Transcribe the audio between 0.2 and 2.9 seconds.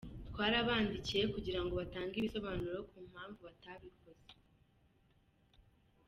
Twarabandikiye kugira ngo batange ibisobanuro